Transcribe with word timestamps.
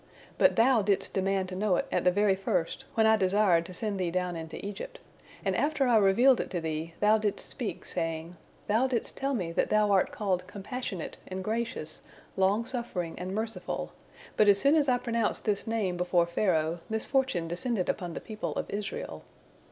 But 0.39 0.55
thou 0.55 0.81
didst 0.81 1.13
demand 1.13 1.47
to 1.49 1.55
know 1.55 1.75
it 1.75 1.85
at 1.91 2.03
the 2.03 2.09
very 2.09 2.33
first, 2.35 2.85
when 2.95 3.05
I 3.05 3.15
desired 3.17 3.67
to 3.67 3.73
send 3.73 3.99
thee 3.99 4.09
down 4.09 4.35
into 4.35 4.57
Egypt, 4.65 4.97
and 5.45 5.55
after 5.55 5.85
I 5.85 5.97
revealed 5.97 6.41
it 6.41 6.49
to 6.49 6.59
thee, 6.59 6.95
thou 7.01 7.19
didst 7.19 7.47
speak, 7.47 7.85
saying, 7.85 8.35
'Thou 8.65 8.87
didst 8.87 9.15
tell 9.15 9.35
me 9.35 9.51
that 9.51 9.69
Thou 9.69 9.91
art 9.91 10.11
called 10.11 10.47
Compassionate 10.47 11.17
and 11.27 11.43
Gracious, 11.43 12.01
Longsuffering 12.35 13.13
and 13.19 13.35
Merciful, 13.35 13.93
but 14.37 14.47
as 14.47 14.59
soon 14.59 14.73
as 14.73 14.89
I 14.89 14.97
pronounced 14.97 15.45
this 15.45 15.67
Name 15.67 15.97
before 15.97 16.25
Pharaoh, 16.25 16.79
misfortune 16.89 17.47
descended 17.47 17.87
upon 17.87 18.13
the 18.15 18.21
people 18.21 18.53
of 18.53 18.67
Israel.' 18.71 19.23